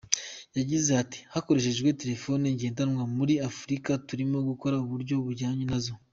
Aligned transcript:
Yagize 0.57 0.89
ati 1.01 1.19
“Hakoreshejwe 1.33 1.89
telefoni 2.01 2.45
ngendanwa, 2.55 3.03
muri 3.17 3.33
Afurika 3.49 3.89
turimo 4.07 4.37
gukora 4.49 4.75
uburyo 4.83 5.15
bujyanye 5.25 5.65
nazo. 5.71 5.93